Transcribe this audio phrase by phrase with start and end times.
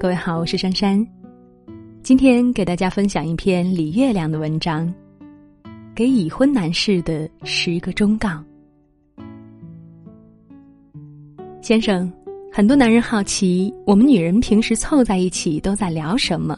[0.00, 1.04] 各位好，我是珊珊。
[2.04, 4.94] 今天给大家分享一篇李月亮的文章，
[5.92, 8.40] 给已婚男士的十个忠告。
[11.60, 12.08] 先生，
[12.52, 16.56] 很多男人好奇我们女人平时凑在一起都在聊什么，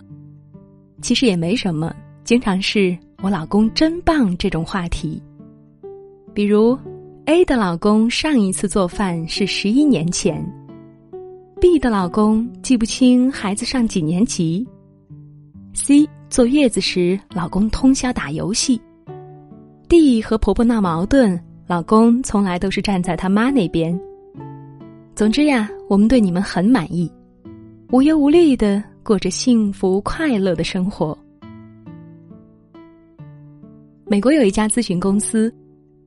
[1.00, 5.18] 其实也没什么，经常是我老公真棒这种话题。
[6.34, 6.78] 比如
[7.24, 10.46] ，A 的老公上一次做饭是十一年前。
[11.60, 14.66] B 的老公记不清孩子上几年级
[15.74, 18.80] ，C 坐月子时老公通宵打游戏
[19.86, 23.98] ，D 和婆婆闹矛盾，老公从来都是站在他妈那边。
[25.14, 27.12] 总之呀，我们对你们很满意，
[27.92, 31.16] 无忧无虑的过着幸福快乐的生活。
[34.06, 35.54] 美国有一家咨询公司，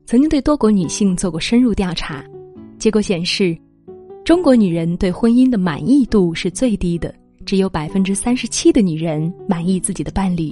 [0.07, 2.25] 曾经对多国女性做过深入调查，
[2.79, 3.55] 结果显示。
[4.23, 7.13] 中国女人对婚姻的满意度是最低的，
[7.45, 10.49] 只有百分之三十七的女人满意自己的伴侣，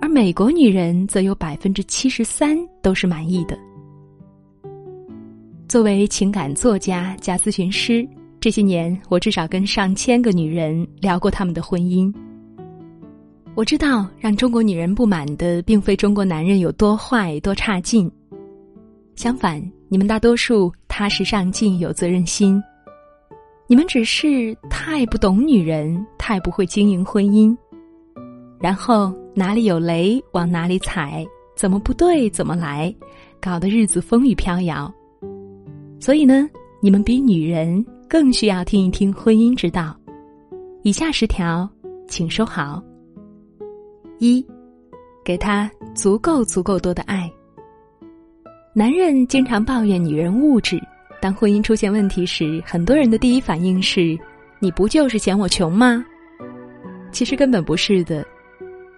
[0.00, 3.58] 而美国女人则有百分之七十三都是满意的。
[5.68, 8.06] 作为情感作家加咨询师，
[8.40, 12.10] 这些年我至少跟上千个女人聊过他们的婚姻。
[13.54, 18.10] 我知道，让中国女人不满的，并非中国男人有多坏多差劲，
[19.16, 19.62] 相反。
[19.94, 22.60] 你们大多数踏实上进、有责任心，
[23.68, 27.56] 你们只是太不懂女人，太不会经营婚姻，
[28.58, 32.92] 然后哪里有雷往哪里踩，怎么不对怎么来，
[33.40, 34.92] 搞得日子风雨飘摇。
[36.00, 36.50] 所以呢，
[36.80, 39.96] 你们比女人更需要听一听婚姻之道。
[40.82, 41.70] 以下十条，
[42.08, 42.82] 请收好。
[44.18, 44.44] 一，
[45.24, 47.32] 给他足够足够多的爱。
[48.76, 50.82] 男人经常抱怨女人物质，
[51.20, 54.18] 当婚姻出现问题时，很多人的第一反应是
[54.58, 56.04] ：“你不就是嫌我穷吗？”
[57.12, 58.26] 其实根本不是的。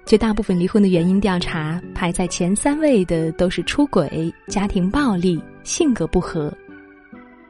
[0.07, 6.51] 绝大部分离婚的原因调查排在前三位的都是出轨、家庭暴力、性格不合，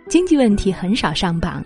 [0.08, 1.64] 经济问题很少上榜。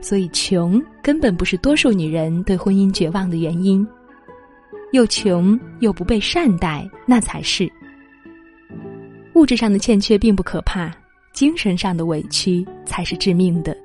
[0.00, 3.86] 所以，穷根本不是多数女人对婚姻绝望的原因。
[4.90, 7.70] 又穷又不被善待，那才是。
[9.36, 10.90] 物质上的欠缺并不可怕，
[11.34, 13.76] 精神上的委屈才是致命的。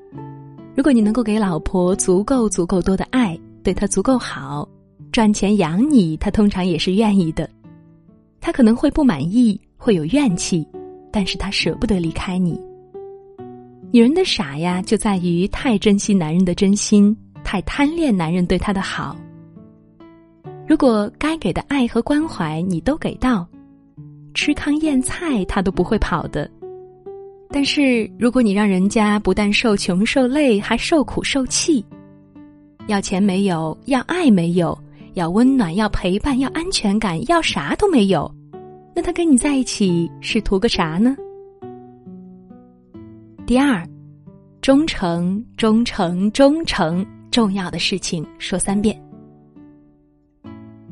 [0.73, 4.65] 如果你能够给老婆足够足够多的爱，对她足够好，
[5.11, 7.49] 赚钱养你，她通常也是愿意的。
[8.39, 10.65] 她可能会不满意，会有怨气，
[11.11, 12.57] 但是她舍不得离开你。
[13.91, 17.13] 女人的傻呀，就在于太珍惜男人的真心，
[17.43, 19.17] 太贪恋男人对她的好。
[20.65, 23.45] 如果该给的爱和关怀你都给到。
[24.33, 26.49] 吃糠咽菜，他都不会跑的。
[27.49, 31.83] 但是，如果你让人家不但受穷受累，还受苦受气，
[32.87, 34.77] 要钱没有，要爱没有，
[35.15, 38.33] 要温暖，要陪伴，要安全感，要啥都没有，
[38.95, 41.15] 那他跟你在一起是图个啥呢？
[43.45, 43.85] 第二，
[44.61, 48.97] 忠诚，忠诚，忠诚，重要的事情说三遍。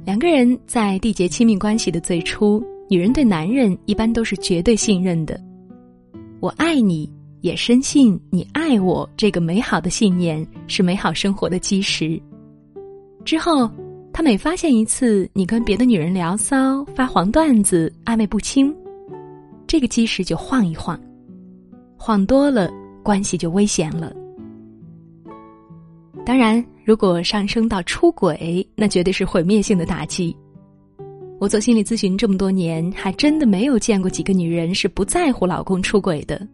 [0.04, 2.62] 两个人在缔结亲密关系的最初。
[2.92, 5.40] 女人对男人一般都是绝对信任的，
[6.40, 7.08] 我爱你，
[7.42, 9.08] 也深信你爱我。
[9.16, 12.20] 这个美好的信念是美好生活的基石。
[13.24, 13.70] 之后，
[14.12, 18.76] 他每发现一次你跟别的女人聊骚、发黄段子、暧昧不清，
[19.68, 21.00] 这个基石就晃一晃，
[21.96, 22.72] 晃多了，
[23.04, 24.12] 关系就危险了。
[26.26, 30.36] 当然，如果上升到出轨，那绝对是毁灭性的打击。
[31.40, 36.46] 我做心理咨询这么多年，还真的没有见过几个女人是不在乎老公出轨的。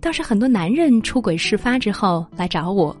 [0.00, 2.96] 倒是很多男人出轨事发之后来找我，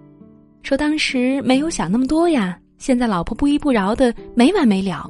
[0.62, 5.08] 说当时没有想那么多呀，现在老婆不依不饶的没完没了，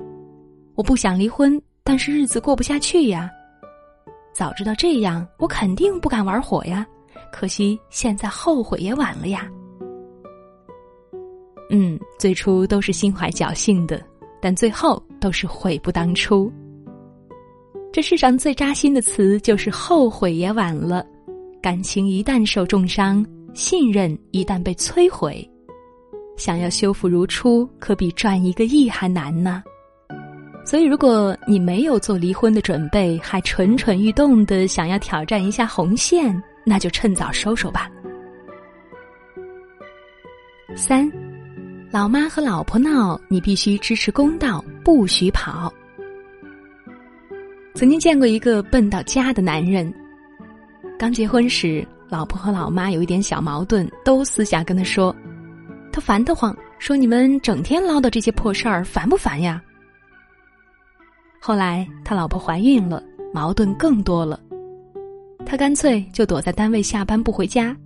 [0.74, 3.30] 我不想离婚，但是日子过不下去呀。
[4.34, 6.86] 早知道这样，我肯定不敢玩火呀，
[7.32, 9.48] 可惜现在后悔也晚了呀。
[11.70, 14.09] 嗯，最初都是心怀侥幸的。
[14.40, 16.50] 但最后都是悔不当初。
[17.92, 21.04] 这世上最扎心的词就是后悔也晚了。
[21.60, 25.46] 感情一旦受重伤，信任一旦被摧毁，
[26.36, 29.62] 想要修复如初，可比赚一个亿还难呢。
[30.64, 37.90] 所以，如果你没有做离婚的准备，还蠢蠢欲动的想要挑战一下红线，那就趁早收手吧。
[40.76, 41.10] 三。
[41.92, 45.72] 老妈和老婆闹，你必须支持公道，不许跑。
[47.74, 49.92] 曾经见过一个笨到家的男人，
[50.96, 55.14] 刚结婚时，老婆和老妈有一点小矛盾，都私下跟他说
[55.92, 59.60] ：“他烦得慌，说：“你们整天唠叨这些破事儿，烦不烦呀？”
[61.42, 63.02] 后来他老婆怀孕了，
[63.34, 64.38] 矛盾更多了。
[65.44, 67.76] 他干脆就躲在单位下班不回家。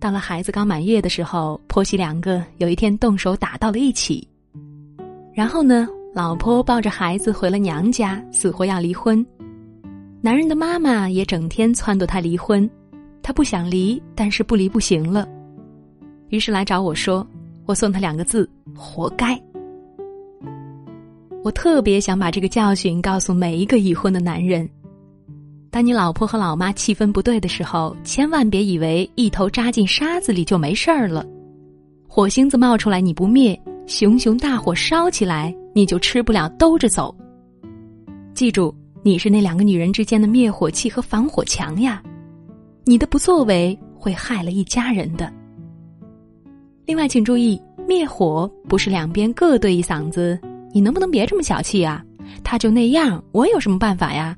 [0.00, 4.26] 到了孩子刚满月的时候，婆媳两个有一天动手打到了一起。
[5.34, 9.24] 然后呢，老婆抱着孩子回了娘家，死活要离婚。
[10.22, 12.68] 男人的妈妈也整天撺掇他离婚，
[13.22, 15.28] 他不想离，但是不离不行了。
[16.30, 17.26] 于是来找我说
[17.66, 19.38] ：“我送他两个字，活该。”
[21.44, 24.68] 我特别想把这个教训告诉每一个已婚的男人：
[25.70, 31.24] 当你老婆和老妈气氛不对的时候，千万别以为一头扎进沙子里就没事儿了。
[32.08, 37.14] 火星子冒出来你不灭，熊熊大火烧起来你就吃不了兜着走。
[38.34, 38.74] 记住，
[39.04, 42.02] 你是那两个女人之间的灭火器和防火墙呀，
[42.84, 45.32] 你的不作为会害了一家人的。
[46.84, 50.36] 另外，请注意，灭火不是两边各对一嗓子。
[50.72, 52.04] 你能不能别这么小气啊？
[52.42, 54.36] 他就那样，我有什么办法呀？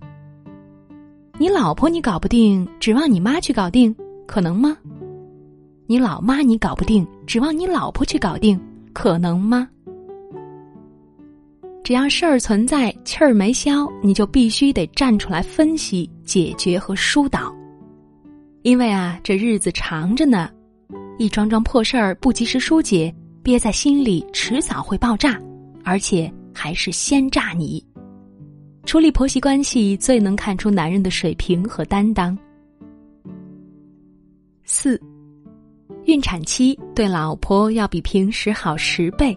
[1.43, 3.93] 你老婆你搞不定，指望你妈去搞定，
[4.29, 4.79] 可能吗？
[5.89, 8.57] 你老妈你搞不定，指望你老婆去搞定，
[8.93, 9.69] 可能吗？
[11.83, 17.53] 只要事儿存在，气儿没消，你就必须得站出来分析、解决和疏导。
[18.63, 20.49] 因为啊，这日子长着呢，
[21.19, 23.13] 一桩桩破事儿不及时疏解，
[23.43, 25.37] 憋在心里，迟早会爆炸。
[25.83, 27.85] 而且还是先炸你。
[28.85, 32.37] 处理婆媳关系最能看出男人的水平和担当。
[34.65, 35.01] 四，
[36.05, 39.37] 孕产期对老婆要比平时好十倍。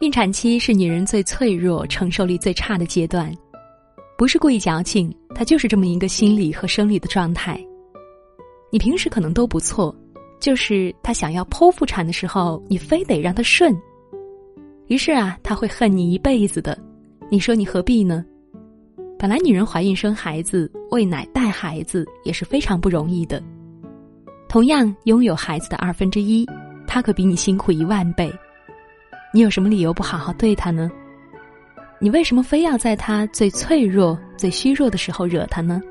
[0.00, 3.34] 孕产期是女人最脆弱、承受力最差的阶段，
[4.16, 7.60] 不是故意矫情，她就是这么一个心理和生理的状态。
[8.70, 9.94] 你平时可能都不错，
[10.38, 13.76] 就是她想要剖腹产的时候，你非得让她顺。
[14.86, 16.78] 于是啊，他会恨你一辈子的。
[17.30, 18.24] 你说你何必呢？
[19.18, 23.42] 本来女人怀孕生孩子、喂奶带孩子也是非常不容易的。
[24.48, 26.46] 同样拥有孩子的二分之一，
[26.86, 28.32] 他可比你辛苦一万倍。
[29.34, 30.90] 你有什么理由不好好对他呢？
[32.00, 35.82] 你为什么非要在他最脆弱、最虚弱的时候惹他呢？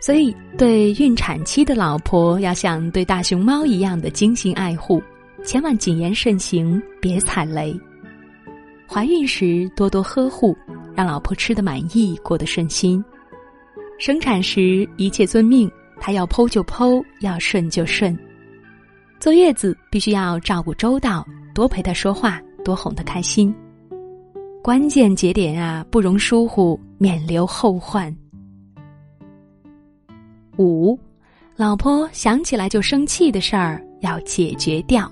[0.00, 5.02] 所以，对孕产期的老婆要像对大熊猫一样的精心爱护。
[5.42, 7.74] 千万谨言慎行，别踩雷。
[8.92, 10.56] 怀孕时多多呵护，
[10.96, 13.02] 让老婆吃得满意，过得顺心。
[14.00, 15.70] 生产时一切遵命，
[16.00, 18.18] 她要剖就剖，要顺就顺。
[19.20, 23.54] 坐月子必须要照顾周到，多陪她说话，多哄她开心。
[24.60, 28.12] 关键节点啊，不容疏忽，免留后患。
[30.58, 30.98] 五，
[31.54, 35.08] 老婆想起来就生气的事儿要解决掉。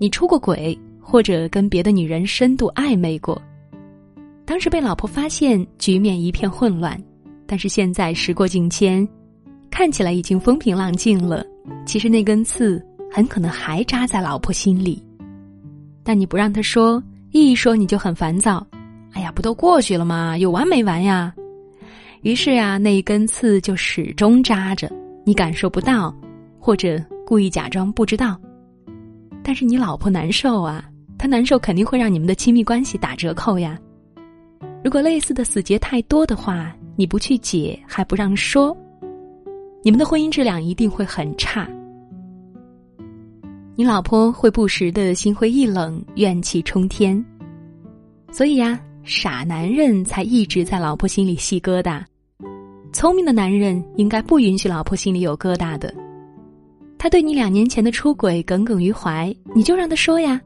[0.00, 3.40] 你出过轨，或者跟别的女人深度暧昧过，
[4.46, 7.00] 当时被老婆发现，局面一片混乱。
[7.46, 9.06] 但是现在时过境迁，
[9.70, 11.44] 看起来已经风平浪静了。
[11.84, 15.00] 其实那根刺很可能还扎在老婆心里，
[16.02, 17.00] 但你不让她说，
[17.32, 18.66] 一说你就很烦躁。
[19.12, 20.36] 哎呀，不都过去了吗？
[20.38, 21.32] 有完没完呀？
[22.22, 24.90] 于是啊，那一根刺就始终扎着，
[25.24, 26.12] 你感受不到，
[26.58, 28.40] 或者故意假装不知道。
[29.42, 30.82] 但是你老婆难受啊，
[31.24, 33.78] 他难受肯定会让你们的亲密关系打折扣呀。
[34.84, 38.76] 如果类似的死结太多的话，你不去解还不让说，
[39.82, 41.66] 你们的婚姻质量一定会很差。
[43.74, 47.24] 你老婆会不时的心灰意冷、怨气冲天，
[48.30, 52.04] 所以呀，傻男人才一直在老婆心里系疙瘩，
[52.92, 55.90] 聪明的男人应该不允许老婆心里有疙瘩的。
[56.98, 60.38] 他对你两年前的出轨耿耿于怀，你就让他说呀。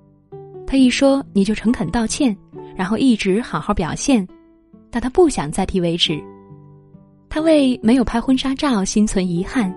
[0.69, 2.37] 他一说，你就诚恳道歉，
[2.77, 4.29] 然后一直好好表现，
[4.91, 6.23] 到他不想再提为止。
[7.31, 9.75] 他为没有拍婚纱照心存遗憾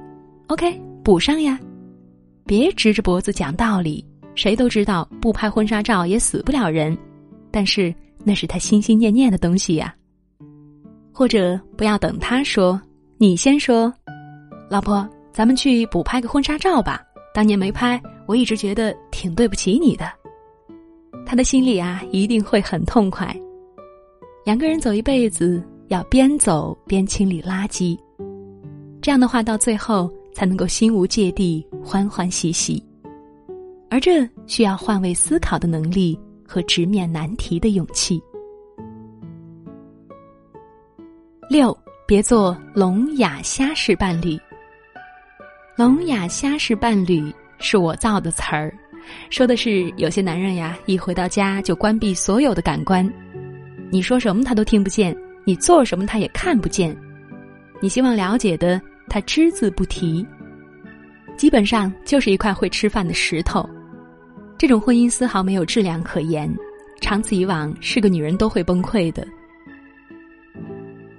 [0.48, 1.57] ，OK，补上呀。
[2.45, 4.05] 别直着脖子讲道理，
[4.36, 6.98] 谁都知道不拍婚纱照也死不了人，
[7.50, 7.95] 但是
[8.25, 9.95] 那是他心心念念的东西呀。
[11.13, 12.77] 或者不要等他说，
[13.17, 13.93] 你先说，
[14.69, 15.10] 老婆。
[15.33, 17.01] 咱们去补拍个婚纱照吧。
[17.33, 20.12] 当年没拍，我一直觉得挺对不起你的。
[21.25, 23.36] 他的心里啊，一定会很痛快。
[24.46, 27.98] 两个人走一辈子，要边走边清理垃圾，
[29.01, 32.84] 这样的话，到最后才能够心无芥蒂、欢欢喜喜。
[33.90, 38.22] 而这需要换位思考的能力和直面难题的勇气。
[41.50, 44.40] 六，别做聋哑瞎式伴侣。
[45.75, 48.74] 聋哑瞎式伴侣是我造的词儿，
[49.29, 53.08] 说的是有些男人呀，一回到家就关闭所有的感官，
[53.91, 55.15] 你说什么他都听不见，
[55.46, 56.96] 你做什么他也看不见，
[57.81, 60.25] 你希望了解的他只字不提，
[61.38, 63.67] 基本上就是一块会吃饭的石头。
[64.58, 66.53] 这种婚姻丝毫没有质量可言，
[67.01, 69.27] 长此以往，是个女人都会崩溃的。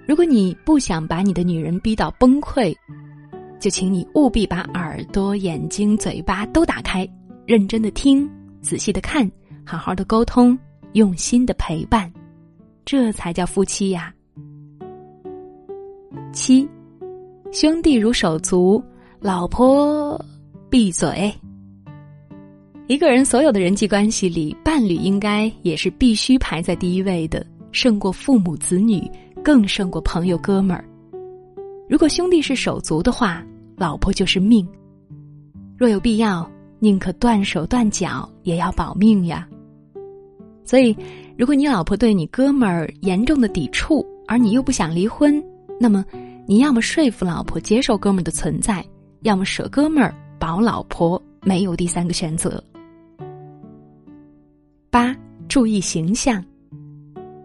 [0.06, 2.74] 如果你不想把你的女人逼到崩溃，
[3.58, 7.08] 就请你务必把耳朵、眼睛、嘴巴都打开，
[7.52, 8.26] 认真的听，
[8.62, 9.30] 仔细的看，
[9.62, 10.58] 好好的沟通，
[10.94, 12.10] 用心的陪伴，
[12.82, 14.10] 这才叫夫妻呀。
[16.32, 16.66] 七，
[17.52, 18.82] 兄弟如手足，
[19.20, 20.18] 老婆
[20.70, 21.30] 闭嘴。
[22.86, 29.06] 一个人所有的人际关系里，伴侣应该也是必须排在第一位的，胜过父母子女。
[29.44, 30.82] 更胜过朋友哥们儿。
[31.86, 33.44] 如果兄弟是手足的话，
[33.76, 34.66] 老婆就是命。
[35.76, 36.50] 若有必要，
[36.82, 39.48] 宁可断手断脚也要保命呀。
[40.64, 40.96] 所以，
[41.38, 45.40] 如果你老婆对你哥们儿严重的抵触，而你又不想离婚，
[45.78, 46.04] 那么
[46.44, 48.84] 你要么说服老婆接受哥们儿的存在，
[49.20, 52.62] 要么舍哥们儿保老婆，没有第三个选择。
[54.90, 55.14] 八，
[55.48, 56.44] 注意形象。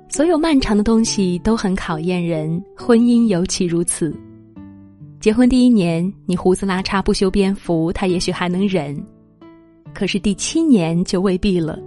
[0.10, 4.17] 所有漫长的东西都很考验人，婚姻尤其如此。
[5.20, 8.96] 结婚第一年，你胡子拉碴不修边幅，他也许还能忍；
[9.98, 11.80] 可是第七年就未必了。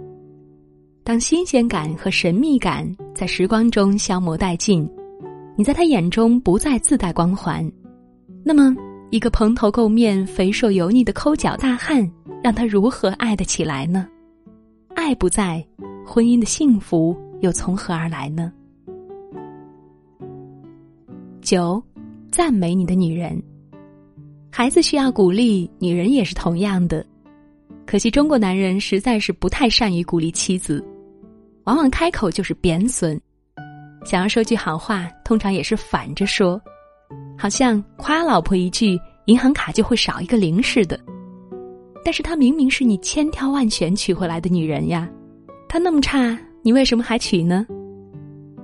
[1.01, 4.85] 当新鲜感和神秘感在时光中消磨殆尽，
[5.55, 7.71] 你在他眼中不再自带光环，
[8.43, 8.75] 那么
[9.11, 12.05] 一个蓬头垢面、肥瘦油腻的抠脚大汉，
[12.43, 14.05] 让他如何爱得起来呢？
[14.93, 15.65] 爱不在，
[16.05, 17.15] 婚姻的幸福。
[17.39, 18.51] 又从何而来呢？
[21.41, 21.81] 九，
[22.29, 23.41] 赞美你的女人。
[24.51, 27.05] 孩子需要鼓励，女人也是同样的。
[27.91, 30.81] 可惜中国男人实在是不太善于鼓励妻子，
[31.65, 33.19] 往往开口就是贬损。
[34.05, 36.57] 想要说句好话，通常也是反着说，
[37.37, 40.97] 好像夸老婆一句，银行卡就会少一个零似的。
[42.01, 45.05] 但是她明明是你千挑万选娶回来的女人呀，
[45.67, 46.39] 她那么差。
[46.61, 47.67] 你为什么还娶呢？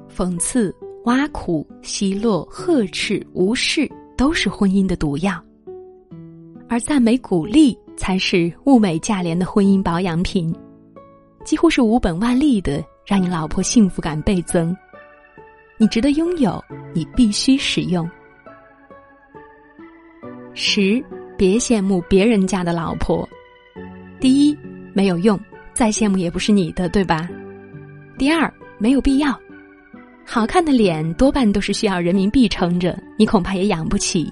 [0.10, 5.38] 讽刺、挖苦、奚落、呵斥、无视，都是婚姻的毒药。
[6.70, 10.56] 而赞美、鼓励，才是物美价廉的婚姻保养品，
[11.44, 14.76] 几乎是无本万利的，让你老婆幸福感倍增。
[15.78, 16.64] 你值得拥有，
[16.94, 18.10] 你必须使用。
[20.54, 21.04] 十，
[21.38, 23.28] 别羡慕别人家的老婆。
[24.20, 24.58] 第一，
[24.94, 25.40] 没有用，
[25.74, 27.28] 再羡慕也不是你的，对吧？
[28.18, 29.38] 第二，没有必要。
[30.26, 34.32] 好看的脸多半都是需要人民币撑着，你恐怕也养不起。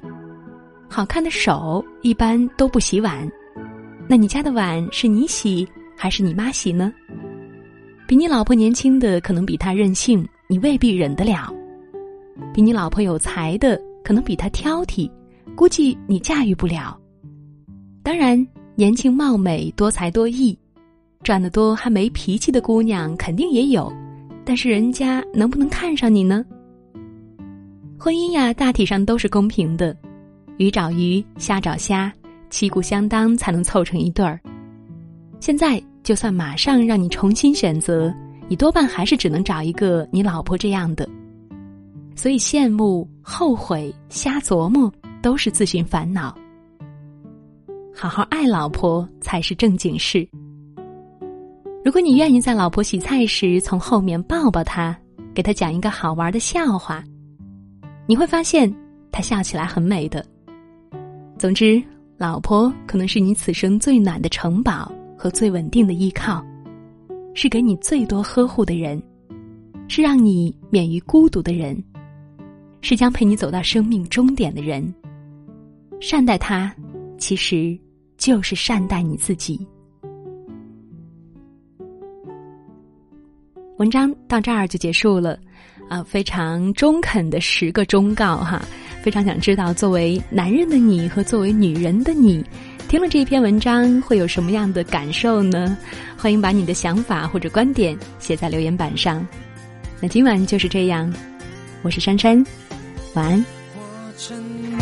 [0.90, 3.30] 好看的手一般都不洗碗，
[4.08, 6.94] 那你家的碗是你洗还是你妈洗呢？
[8.08, 11.52] 比你老婆年轻的可能比她任性，你未必忍得了；
[12.54, 15.10] 比你老婆有才的可能比她挑剔，
[15.56, 16.96] 估计你驾驭不了。
[18.04, 18.46] 当然，
[18.76, 20.58] 年轻貌美、多才多艺。
[21.24, 23.92] 赚得多还没脾气的姑娘肯定也有，
[24.46, 26.46] 但是人家能不能看上你呢？
[27.98, 29.98] 婚姻呀，大体上都是公平的，
[30.58, 32.14] 鱼找鱼，虾找虾，
[32.56, 34.40] 旗鼓相当才能凑成一对儿。
[35.42, 38.16] 现在就算马上让你重新选择，
[38.48, 41.06] 你多半还是只能找一个你老婆这样的。
[42.16, 44.90] 所以羡慕、后悔、瞎琢磨
[45.22, 46.34] 都是自寻烦恼。
[47.94, 50.26] 好好爱老婆才是正经事。
[51.84, 54.98] 如果你愿意在老婆洗菜时从后面抱抱她，
[55.34, 57.04] 给她讲一个好玩的笑话，
[58.08, 58.74] 你会发现
[59.12, 60.26] 她笑起来很美的。
[61.38, 61.84] 总之，
[62.18, 66.42] 老婆可能是你此生最暖的城堡和最稳定的依靠，
[67.34, 69.02] 是给你最多呵护的人，
[69.90, 71.82] 是让你免于孤独的人，
[72.80, 74.94] 是将陪你走到生命终点的人。
[76.00, 76.74] 善待她，
[77.18, 77.78] 其实
[78.18, 79.68] 就是善待你自己。
[83.78, 85.38] 文章到这儿就结束了，
[85.90, 88.62] 啊，非常中肯的十个忠告哈，
[89.06, 92.44] 非常想知道作为男人的你和作为女人的你，
[92.88, 95.78] 听了这一篇文章会有什么样的感受呢？
[96.18, 99.24] 欢迎把你的想法或者观点写在留言板上。
[100.02, 101.14] 那今晚就是这样，
[101.84, 102.44] 我是珊珊，
[103.14, 103.46] 晚安。
[103.76, 104.80] 我沉默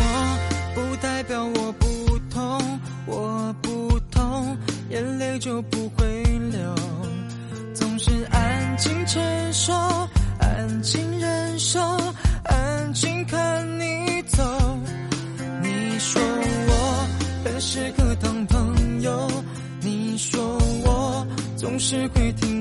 [0.74, 4.56] 不代表我不痛，我不痛，
[4.88, 6.02] 眼泪就不会。
[6.50, 6.74] 流，
[7.74, 8.78] 总是，安
[21.86, 22.53] 是会停